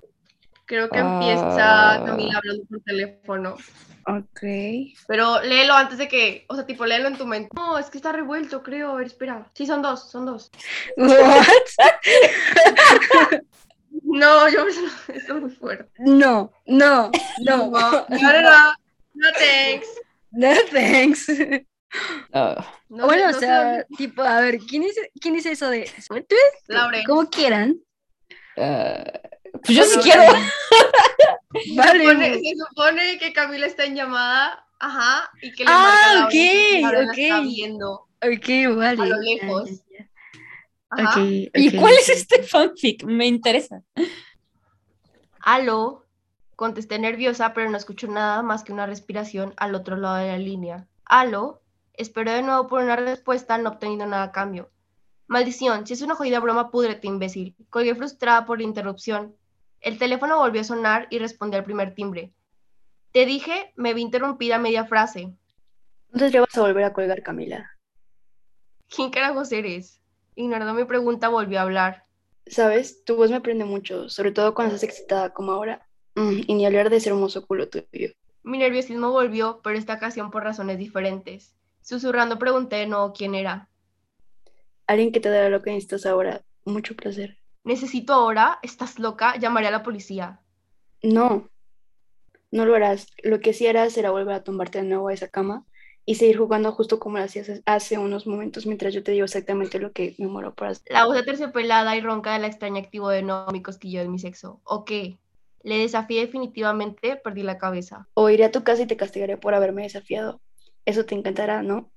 [0.66, 1.02] Creo que Ah.
[1.14, 3.57] empieza Camila hablando por teléfono.
[4.07, 4.40] Ok.
[5.09, 7.50] Pero léelo antes de que, o sea, tipo, léelo en tu mente.
[7.54, 8.90] No, es que está revuelto, creo.
[8.90, 9.50] A ver, espera.
[9.54, 10.50] Sí, son dos, son dos.
[10.96, 11.12] What?
[14.02, 15.90] No, yo esto es muy fuerte.
[15.98, 17.57] No, no, no.
[17.57, 18.72] No, no, no, no,
[19.14, 19.88] no, thanks.
[20.37, 21.27] No, thanks.
[22.33, 26.35] Ah, No bueno, o sea, tipo, a ver, ¿quién dice, quién dice eso de suerte?
[26.66, 27.05] Lauren.
[27.05, 27.77] Como quieran.
[28.59, 29.05] ah,
[29.64, 30.23] pues yo sí quiero.
[31.55, 32.05] Se Vale.
[32.05, 37.11] supone, se supone que Camila está en llamada, ajá, y que le Ah, marca ok,
[37.12, 37.18] ok.
[37.18, 37.90] está viendo.
[38.23, 39.03] Ok, vale.
[39.03, 39.70] A lo lejos.
[40.90, 41.20] Ajá.
[41.20, 43.05] Ok, ¿Y cuál es este fanfic?
[43.05, 43.83] Me interesa.
[45.42, 46.04] Aló,
[46.57, 50.38] contesté nerviosa, pero no escucho nada más que una respiración al otro lado de la
[50.38, 50.87] línea.
[51.05, 51.62] Aló,
[51.93, 54.71] esperé de nuevo por una respuesta, no obteniendo nada a cambio.
[55.27, 57.57] Maldición, si es una jodida broma, púdrete, imbécil.
[57.71, 59.35] Colgué frustrada por la interrupción.
[59.81, 62.33] El teléfono volvió a sonar y respondí al primer timbre.
[63.12, 65.35] Te dije, me vi interrumpida media frase.
[66.07, 67.71] Entonces ya vas a volver a colgar, Camila.
[68.95, 70.01] ¿Quién carajos eres?
[70.35, 72.05] Ignorando mi pregunta, volvió a hablar.
[72.47, 75.87] Sabes, tu voz me prende mucho, sobre todo cuando estás excitada como ahora.
[76.14, 78.11] Mm, y ni hablar de ese hermoso culo tuyo.
[78.42, 81.55] Mi nerviosismo volvió, pero esta ocasión por razones diferentes.
[81.83, 83.68] Susurrando pregunté de nuevo quién era.
[84.87, 86.42] Alguien que te dará lo que necesitas ahora.
[86.64, 87.38] Mucho placer.
[87.64, 90.40] Necesito ahora, estás loca, llamaré a la policía.
[91.03, 91.48] No,
[92.50, 93.09] no lo harás.
[93.22, 95.64] Lo que sí harás será volver a tumbarte de nuevo a esa cama
[96.07, 99.79] y seguir jugando justo como lo hacías hace unos momentos mientras yo te digo exactamente
[99.79, 100.92] lo que me muero por hacer.
[100.92, 104.09] La voz de terciopelada y ronca de la extraña activo de no mi cosquillo de
[104.09, 104.61] mi sexo.
[104.64, 105.18] ¿O qué?
[105.64, 108.07] Le desafié definitivamente, perdí la cabeza.
[108.12, 110.42] O iré a tu casa y te castigaré por haberme desafiado.
[110.85, 111.90] Eso te encantará, ¿no?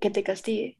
[0.00, 0.78] Que te castigue.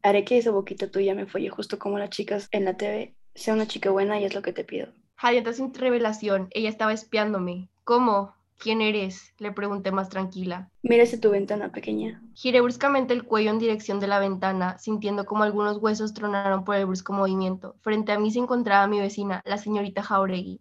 [0.00, 3.16] Haré que esa boquita tuya me folle justo como las chicas en la TV.
[3.34, 4.92] Sea una chica buena y es lo que te pido.
[5.16, 7.68] Jalienta sin revelación, ella estaba espiándome.
[7.82, 8.32] ¿Cómo?
[8.58, 9.34] ¿Quién eres?
[9.38, 10.70] Le pregunté más tranquila.
[10.84, 12.22] Hacia tu ventana pequeña.
[12.34, 16.76] Giré bruscamente el cuello en dirección de la ventana, sintiendo como algunos huesos tronaron por
[16.76, 17.74] el brusco movimiento.
[17.80, 20.60] Frente a mí se encontraba mi vecina, la señorita Jauregui,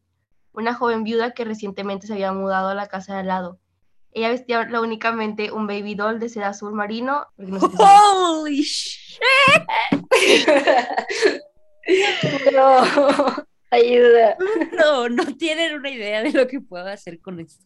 [0.58, 3.60] una joven viuda que recientemente se había mudado a la casa de al lado.
[4.12, 7.28] Ella vestía la- únicamente un baby doll de seda azul marino.
[7.38, 7.68] no sé.
[7.78, 9.20] Holy shit.
[12.52, 12.84] No,
[13.70, 14.38] ayuda.
[14.74, 17.64] No, no tienen una idea de lo que puedo hacer con esto.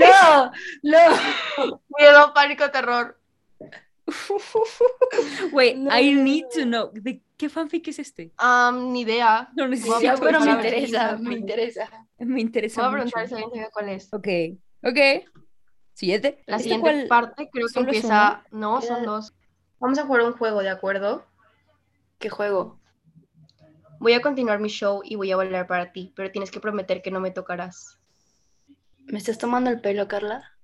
[0.00, 0.50] No,
[0.82, 1.80] no.
[1.96, 3.20] Miedo, pánico, terror.
[5.52, 5.90] Wait, No.
[5.90, 6.90] I need to know.
[6.92, 8.32] ¿De qué fanfic es este?
[8.36, 9.50] Am, ni idea.
[9.56, 10.20] No necesito.
[10.20, 12.06] Pero me interesa, me interesa.
[12.18, 14.12] Me interesa Voy a preguntar si alguien sabe cuál es.
[14.12, 14.28] Ok,
[14.82, 14.98] ok.
[15.94, 16.42] Siguiente.
[16.46, 17.06] La ¿Este siguiente cuál?
[17.08, 18.44] parte creo que empieza.
[18.50, 19.34] No, son dos.
[19.78, 21.26] Vamos a jugar un juego, ¿de acuerdo?
[22.18, 22.78] ¿Qué juego?
[23.98, 27.02] Voy a continuar mi show y voy a bailar para ti, pero tienes que prometer
[27.02, 27.98] que no me tocarás.
[29.06, 30.56] ¿Me estás tomando el pelo, Carla?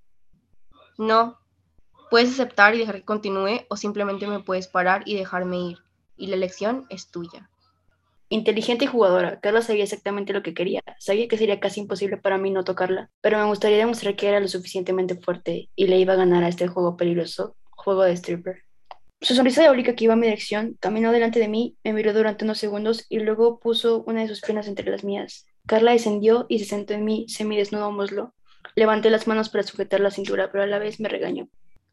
[0.97, 1.38] No.
[2.09, 5.77] Puedes aceptar y dejar que continúe o simplemente me puedes parar y dejarme ir.
[6.17, 7.49] Y la elección es tuya.
[8.29, 10.81] Inteligente y jugadora, Carla sabía exactamente lo que quería.
[10.97, 14.39] Sabía que sería casi imposible para mí no tocarla, pero me gustaría demostrar que era
[14.39, 18.63] lo suficientemente fuerte y le iba a ganar a este juego peligroso, juego de stripper.
[19.21, 22.43] Su sonrisa diabólica que iba a mi dirección caminó delante de mí, me miró durante
[22.43, 25.45] unos segundos y luego puso una de sus piernas entre las mías.
[25.67, 28.33] Carla descendió y se sentó en mi semidesnudo muslo.
[28.75, 31.49] Levanté las manos para sujetar la cintura, pero a la vez me regañó.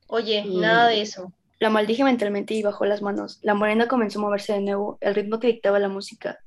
[0.09, 1.33] Oye, Y- nada de eso.
[1.59, 3.38] La maldije mentalmente y bajó las manos.
[3.42, 6.38] La morena comenzó a moverse de nuevo, el ritmo que dictaba la música.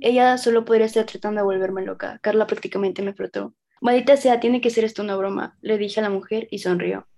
[0.00, 2.18] Ella solo podría estar tratando de volverme loca.
[2.22, 3.54] Carla prácticamente me frotó.
[3.80, 7.08] Maldita sea, tiene que ser esto una broma, le dije a la mujer y sonrió.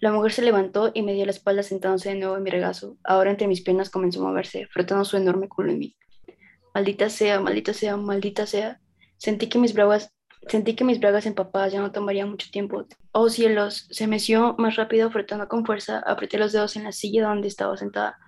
[0.00, 2.96] La mujer se levantó y me dio la espalda sentándose de nuevo en mi regazo.
[3.04, 5.96] Ahora entre mis piernas comenzó a moverse, frotando su enorme culo en mí.
[6.74, 8.80] Maldita sea, maldita sea, maldita sea.
[9.18, 10.12] Sentí que mis bragas,
[10.48, 12.86] sentí que mis bragas empapadas ya no tomarían mucho tiempo.
[13.12, 17.26] Oh cielos, se meció más rápido, frotando con fuerza, apreté los dedos en la silla
[17.28, 18.18] donde estaba sentada.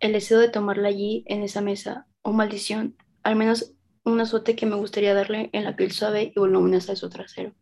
[0.00, 2.06] El deseo de tomarla allí, en esa mesa.
[2.22, 3.72] Oh maldición, al menos
[4.04, 7.52] un azote que me gustaría darle en la piel suave y voluminosa de su trasero.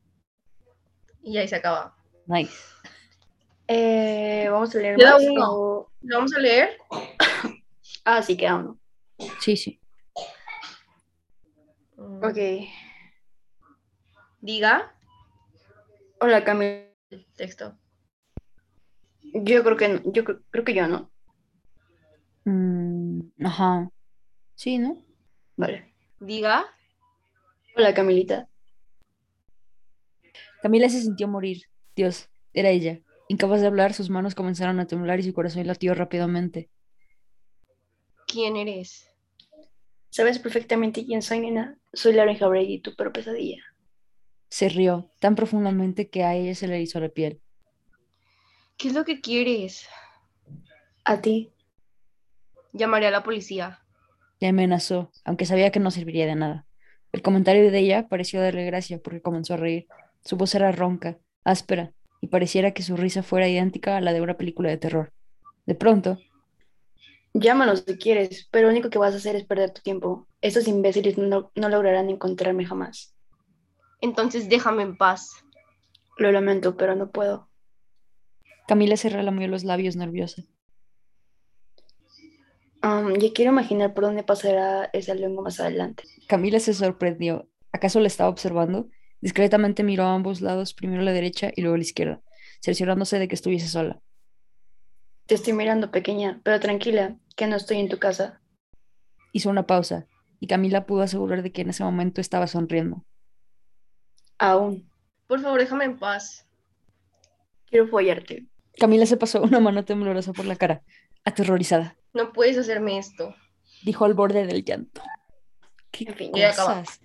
[1.23, 1.95] Y ahí se acaba.
[2.27, 2.53] Nice.
[3.69, 5.23] Eh, vamos a leer Queda más.
[5.29, 5.53] uno.
[5.53, 6.79] o- ¿Lo vamos a leer?
[8.05, 8.79] Ah, sí, queda uno.
[9.41, 9.79] Sí, sí.
[11.99, 12.39] Ok.
[14.40, 14.94] Diga
[16.20, 16.87] Hola, Camila.
[17.11, 17.76] el texto.
[19.22, 20.00] Yo creo que no.
[20.12, 21.11] Yo cre- creo que yo no.
[22.44, 23.90] Mm, ajá.
[24.55, 25.03] Sí, ¿no?
[25.57, 25.94] Vale.
[26.20, 26.66] Diga.
[27.76, 28.48] Hola, Camilita.
[30.62, 31.62] Camila se sintió morir.
[31.96, 33.00] Dios, era ella.
[33.29, 36.68] Incapaz de hablar, sus manos comenzaron a temblar y su corazón latió rápidamente.
[38.26, 39.09] ¿Quién eres?
[40.11, 41.79] Sabes perfectamente quién soy, nena.
[41.92, 43.62] Soy Lauren Jauregui, tu peor pesadilla.
[44.51, 47.41] Se rió tan profundamente que a ella se le erizó la piel.
[48.77, 49.89] ¿Qué es lo que quieres?
[51.05, 51.53] A ti.
[52.73, 53.81] Llamaré a la policía.
[54.41, 56.67] Le amenazó, aunque sabía que no serviría de nada.
[57.13, 59.87] El comentario de ella pareció darle gracia porque comenzó a reír.
[60.25, 64.21] Su voz era ronca, áspera, y pareciera que su risa fuera idéntica a la de
[64.21, 65.13] una película de terror.
[65.67, 66.19] De pronto,
[67.33, 70.27] Llámanos si quieres, pero lo único que vas a hacer es perder tu tiempo.
[70.41, 73.15] Estos imbéciles no, no lograrán encontrarme jamás.
[74.01, 75.45] Entonces déjame en paz.
[76.17, 77.49] Lo lamento, pero no puedo.
[78.67, 80.45] Camila se relamió los labios nerviosa.
[82.83, 86.05] Um, ya quiero imaginar por dónde pasará esa lengua más adelante.
[86.29, 87.49] Camila se sorprendió.
[87.73, 88.89] ¿Acaso le estaba observando?
[89.21, 92.23] Discretamente miró a ambos lados, primero a la derecha y luego a la izquierda,
[92.63, 94.01] cerciorándose de que estuviese sola.
[95.27, 98.41] Te estoy mirando, pequeña, pero tranquila, que no estoy en tu casa.
[99.33, 100.07] Hizo una pausa,
[100.41, 103.05] y Camila pudo asegurar de que en ese momento estaba sonriendo.
[104.40, 104.90] Aún.
[105.26, 106.46] Por favor, déjame en paz.
[107.66, 108.46] Quiero follarte.
[108.79, 110.83] Camila se pasó una mano temblorosa por la cara,
[111.24, 111.94] aterrorizada.
[112.14, 113.35] No puedes hacerme esto.
[113.85, 115.03] Dijo al borde del llanto.
[115.90, 117.00] ¿Qué En fin, cosas?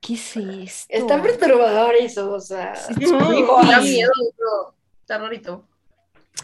[0.00, 0.86] ¿Qué es esto?
[0.88, 2.74] Está perturbador eso, o sea.
[2.74, 4.74] Sí, No, da miedo, bro.
[5.02, 5.66] Está rarito.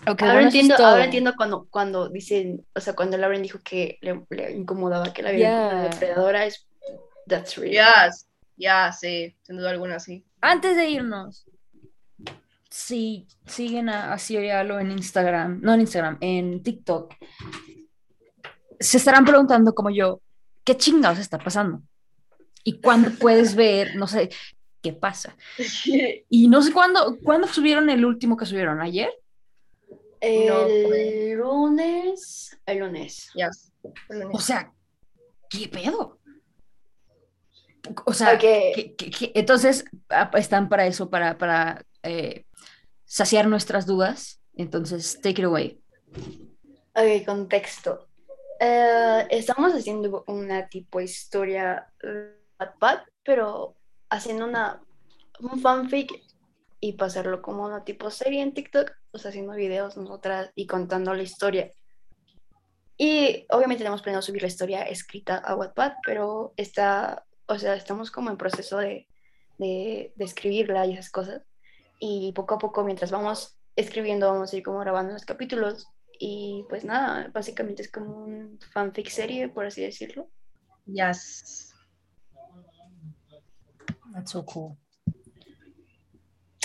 [0.04, 3.60] Ahora bueno, eso es entiendo, ahora entiendo cuando, cuando dicen, o sea, cuando Lauren dijo
[3.64, 5.90] que le, le incomodaba que la vieran como una Yeah.
[5.90, 6.68] depredadora, es
[7.26, 7.72] that's real.
[7.72, 8.10] Ya,
[8.56, 10.25] ya, sí, sin duda alguna, sí.
[10.40, 11.46] Antes de irnos,
[12.70, 17.14] si siguen a, a Sirialo en Instagram, no en Instagram, en TikTok,
[18.78, 20.20] se estarán preguntando como yo,
[20.64, 21.82] ¿qué chingados está pasando?
[22.64, 24.30] ¿Y cuándo puedes ver, no sé,
[24.82, 25.36] qué pasa?
[26.28, 28.80] Y no sé cuándo, ¿cuándo subieron el último que subieron?
[28.80, 29.10] ¿Ayer?
[30.20, 32.58] El lunes.
[32.66, 33.30] El lunes.
[33.34, 33.72] Yes.
[34.32, 34.72] O sea,
[35.48, 36.18] ¿qué pedo?
[38.04, 38.40] O sea, Ok.
[38.40, 39.32] ¿qué- qué- qué?
[39.34, 42.44] entonces ah, están para eso, para, para eh,
[43.04, 44.40] saciar nuestras dudas.
[44.54, 45.80] Entonces, take it away.
[46.94, 48.08] Ok, contexto.
[48.58, 53.76] Eh, estamos haciendo una tipo historia eh, Wattpad, pero
[54.08, 54.80] haciendo una
[55.40, 56.10] un fanfic
[56.80, 61.12] y pasarlo como una tipo serie en TikTok, o sea, haciendo videos nosotras y contando
[61.12, 61.70] la historia.
[62.96, 68.10] Y obviamente tenemos planeado subir la historia escrita a Wattpad, pero está, o sea, estamos
[68.10, 69.06] como en proceso de,
[69.58, 71.42] de, de escribirla y esas cosas.
[71.98, 75.86] Y poco a poco, mientras vamos escribiendo, vamos a ir como grabando los capítulos
[76.18, 80.28] y pues nada, básicamente es como un fanfic serie, por así decirlo.
[80.86, 81.74] Yes.
[84.12, 84.76] That's so cool.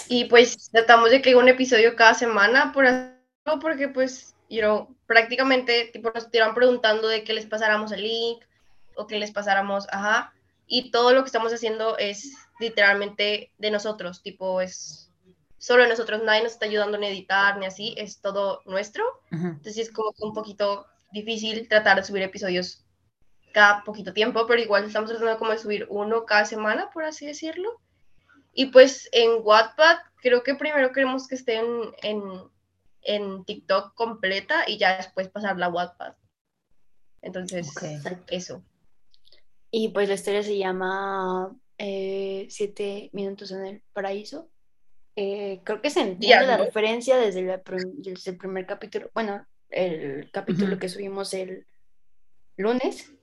[0.07, 4.59] Y pues tratamos de que haya un episodio cada semana por hacerlo, porque pues, you
[4.59, 8.43] know, prácticamente tipo nos estuvieron preguntando de que les pasáramos el link
[8.95, 10.33] o que les pasáramos, ajá,
[10.67, 15.11] y todo lo que estamos haciendo es literalmente de nosotros, tipo es
[15.57, 19.77] solo de nosotros, nadie nos está ayudando en editar ni así, es todo nuestro, entonces
[19.77, 22.85] es como un poquito difícil tratar de subir episodios
[23.51, 27.25] cada poquito tiempo, pero igual estamos tratando como de subir uno cada semana, por así
[27.25, 27.79] decirlo.
[28.53, 31.93] Y pues en Wattpad creo que primero queremos que esté en,
[33.03, 36.13] en, TikTok completa y ya después pasarla a Wattpad.
[37.21, 37.71] Entonces,
[38.27, 38.63] eso.
[39.71, 44.49] Y pues la historia se llama eh, Siete Minutos en el Paraíso.
[45.15, 46.65] Eh, creo que se entiende la ¿no?
[46.65, 51.65] referencia desde, la prim- desde el primer capítulo, bueno, el capítulo que subimos el
[52.57, 53.13] lunes.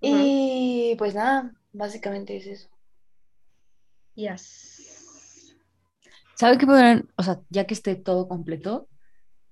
[0.00, 2.68] Y pues nada, básicamente es eso.
[4.14, 5.56] Yes.
[6.34, 8.88] ¿Saben qué podrían, o sea, ya que esté todo completo,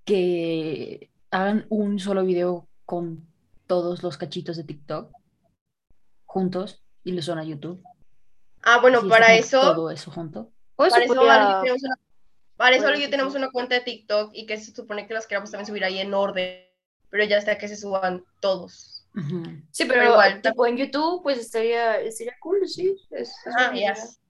[0.04, 3.26] que hagan un solo video con
[3.66, 5.12] todos los cachitos de TikTok
[6.28, 7.82] juntos y lo suban a YouTube?
[8.62, 10.52] Ah, bueno, Así está para eso, Todo eso junto.
[10.76, 11.96] O eso para eso, podría- tenemos una,
[12.56, 15.50] para eso, yo tenemos una cuenta de TikTok y que se supone que las queramos
[15.50, 16.64] también subir ahí en orden,
[17.10, 19.06] pero ya hasta que se suban todos.
[19.72, 22.94] Sí, pero pero igual, tipo en YouTube, pues estaría, estaría cool, sí.
[23.10, 24.20] es- es Ah, yes.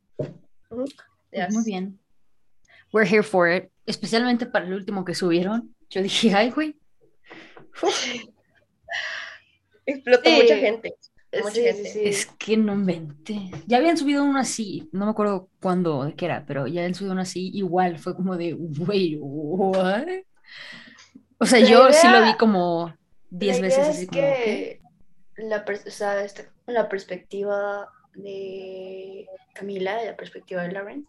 [0.69, 0.95] Pues
[1.33, 1.53] yes.
[1.53, 1.99] Muy bien.
[2.93, 3.71] We're here for it.
[3.85, 5.75] Especialmente para el último que subieron.
[5.91, 6.79] Yo dije, ay, güey.
[9.87, 10.37] Explotó Sí.
[10.43, 10.95] mucha gente.
[11.33, 11.93] Mucha Sí, sí, gente.
[11.93, 12.01] sí.
[12.05, 13.51] Es que no inventé.
[13.67, 16.95] Ya habían subido uno así, no me acuerdo cuándo, de qué era, pero ya habían
[16.95, 20.07] subido uno así, igual, fue como de, wait, what?
[21.39, 22.95] O sea, La yo sí lo vi como
[23.31, 24.81] 10 La veces idea así es como, ¿qué?
[25.37, 31.07] que la, pers- o sea, esta- la perspectiva de Camila, de la perspectiva de Lauren,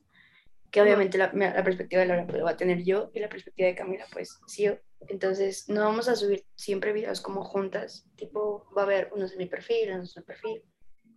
[0.72, 3.30] que obviamente la, la perspectiva de Lauren pues, la va a tener yo y la
[3.30, 4.78] perspectiva de Camila pues sí yo.
[5.08, 9.40] Entonces no vamos a subir siempre videos como juntas, tipo va a haber unos en
[9.40, 10.64] mi perfil, unos en mi perfil.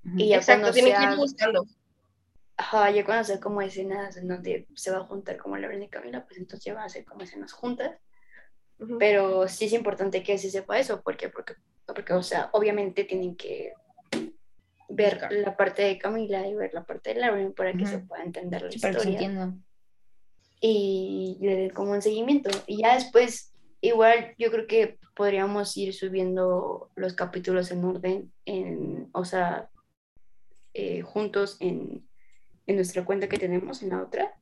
[0.04, 0.14] Ujú.
[0.18, 1.66] Y ya Exacto, tienen que ir buscando.
[2.56, 5.88] Ajá, ya cuando sea como escenas en donde se va a juntar como Lauren y
[5.88, 7.98] Camila, pues entonces ya van a ser como escenas juntas.
[8.78, 8.98] Ujú.
[8.98, 11.54] Pero sí es importante que se sepa eso, porque, porque,
[11.86, 13.72] porque o sea, obviamente tienen que
[14.94, 18.06] ver la parte de Camila y ver la parte de Lauren para que se Ujú.
[18.08, 19.54] pueda entender la Sí, se historia
[20.60, 22.50] y le den como un seguimiento.
[22.66, 29.10] Y ya después, igual yo creo que podríamos ir subiendo los capítulos en orden, en,
[29.12, 29.70] o sea,
[30.72, 32.08] eh, juntos en,
[32.66, 34.32] en nuestra cuenta que tenemos, en la otra.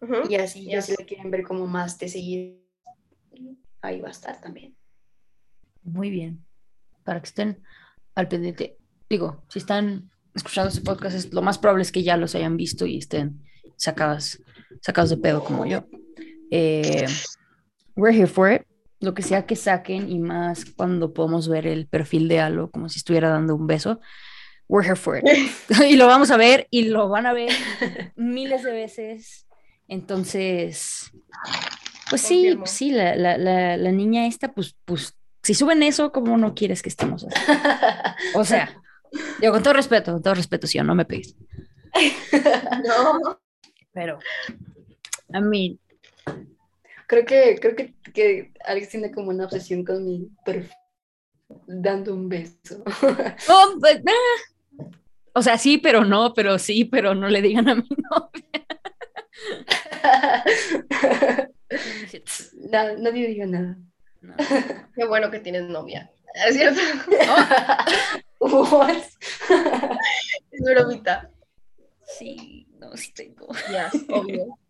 [0.00, 0.28] Ujú.
[0.28, 1.00] Y así, ya si Yes.
[1.00, 2.66] la quieren ver como más de seguir,
[3.80, 4.76] ahí va a estar también.
[5.82, 6.44] Muy bien.
[7.04, 7.62] Para que estén
[8.16, 8.78] al pendiente.
[9.08, 12.56] Digo, si están escuchando este podcast, es- lo más probable es que ya los hayan
[12.56, 13.42] visto y estén
[13.76, 14.40] sacados,
[14.80, 15.84] sacados de pedo como yo.
[16.50, 17.06] Eh,
[17.96, 18.62] we're here for it.
[19.00, 22.88] Lo que sea que saquen y más cuando podemos ver el perfil de Alo como
[22.88, 24.00] si estuviera dando un beso.
[24.68, 25.24] We're here for it.
[25.88, 27.52] y lo vamos a ver y lo van a ver
[28.16, 29.46] miles de veces.
[29.88, 31.12] Entonces,
[32.10, 32.66] pues sí, Confirmo.
[32.66, 36.82] sí, la, la, la, la niña esta, pues, pues, si suben eso, ¿cómo no quieres
[36.82, 37.36] que estemos así?
[38.34, 38.82] O sea,
[39.40, 41.34] digo, con todo respeto, con todo respeto, sí, o no me pegues.
[42.84, 43.40] No.
[43.92, 44.18] Pero,
[45.32, 45.80] a mí,
[47.06, 50.72] Creo que, creo que, que Alex tiene como una obsesión con mi perfil,
[51.66, 52.82] dando un beso.
[53.48, 54.02] oh, ah.
[55.34, 58.66] o sea, sí, pero no, pero sí, pero no le digan a mi novia.
[62.70, 63.78] Na- nadie dijo nada.
[64.20, 64.34] No.
[64.94, 66.10] Qué bueno que tienes novia.
[66.48, 66.80] ¿Es cierto?
[68.38, 69.02] What?
[70.50, 71.30] Es bromita.
[72.18, 73.48] Sí, no, sí tengo.
[73.70, 74.58] Ya, obvio.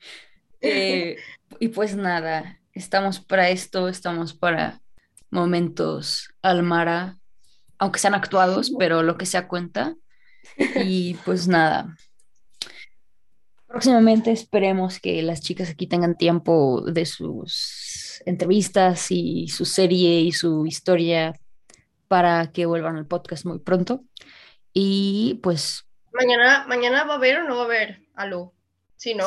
[0.63, 1.19] Eh,
[1.61, 4.81] y pues nada, estamos para esto, estamos para
[5.31, 7.19] momentos Almara,
[7.79, 9.95] aunque sean actuados, pero lo que sea cuenta.
[10.85, 11.95] Y pues nada.
[13.67, 20.33] Próximamente esperemos que las chicas aquí tengan tiempo de sus entrevistas y su serie y
[20.33, 21.39] su historia
[22.09, 24.05] para que vuelvan al podcast muy pronto.
[24.73, 28.01] Y pues Mañana, mañana va a haber o no va a haber.
[28.15, 28.55] Aló.
[28.97, 29.27] Sí, ¿no?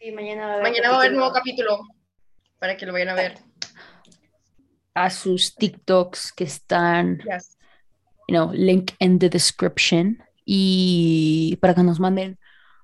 [0.00, 1.18] Sí, mañana va a haber Mañana va a haber capítulo.
[1.20, 1.80] nuevo capítulo.
[2.58, 3.34] Para que lo vayan a ver.
[4.94, 7.56] a sus TikToks que están Yes.
[8.28, 12.38] you know, link in the description y para que nos manden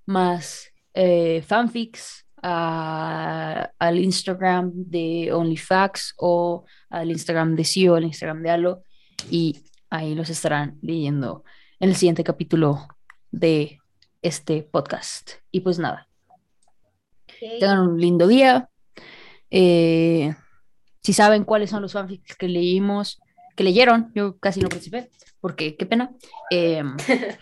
[0.07, 8.43] más eh, fanfics a- al Instagram de OnlyFacts o al Instagram de Sio, al Instagram
[8.43, 8.83] de Alo
[9.31, 11.45] y ahí los estarán leyendo
[11.81, 12.89] en el siguiente capítulo
[13.31, 13.79] de
[14.23, 15.33] este podcast.
[15.51, 16.09] Y pues nada,
[17.61, 18.69] tengan un lindo día.
[19.51, 20.35] Eh,
[21.03, 23.21] si saben cuáles son los fanfics que leímos,
[23.57, 25.11] que leyeron, yo casi no participé,
[25.41, 26.11] porque qué pena.
[26.51, 26.83] Eh,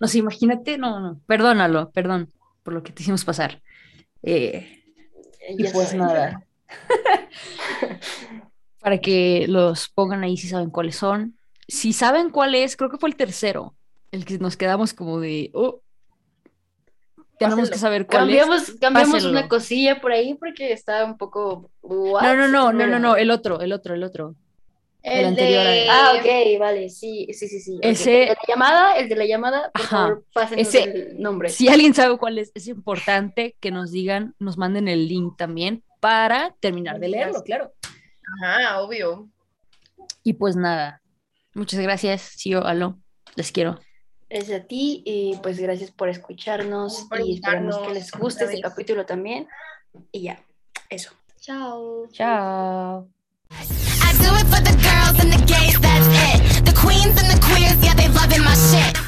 [0.00, 2.32] no sé, imagínate, no, no, perdónalo, perdón
[2.62, 3.62] por lo que te hicimos pasar.
[4.22, 4.82] Eh,
[5.48, 6.44] y pues nada.
[8.82, 11.38] Para que los pongan ahí si saben cuáles son.
[11.68, 13.74] Si saben cuál es, creo que fue el tercero,
[14.10, 15.80] el que nos quedamos como de, oh,
[17.38, 17.72] tenemos Pásenlo.
[17.72, 18.36] que saber cuál es.
[18.38, 19.30] Cambiamos, cambiamos Pásenlo.
[19.38, 21.70] una cosilla por ahí porque estaba un poco.
[21.82, 22.22] ¿what?
[22.22, 24.34] No, no, no, no, no, no, el otro, el otro, el otro.
[25.02, 25.88] El El, anterior de...
[25.90, 27.76] Ah, ok, vale, sí, sí, sí, sí.
[27.82, 29.96] Ese- El de la llamada, el de la llamada, por Ajá.
[29.96, 31.48] favor, pásenos Ese- el nombre.
[31.48, 35.82] Si alguien sabe cuál es, es importante que nos digan, nos manden el link también
[35.98, 37.72] para terminar de leerlo, claro.
[38.42, 39.28] Ajá, obvio.
[40.22, 41.02] Y pues nada,
[41.54, 42.98] muchas gracias, Sio, Alo,
[43.34, 43.78] les quiero.
[44.30, 48.60] Gracias a ti y pues gracias por escucharnos Por y esperamos que les guste este
[48.60, 49.46] capítulo también.
[50.10, 50.42] Y ya,
[50.88, 51.12] eso.
[51.40, 52.06] Chao.
[52.12, 53.08] Chao.
[53.50, 56.64] I do it for the girls and the gays, that's it.
[56.64, 59.01] The queens and the queers, yeah, they loving my shit.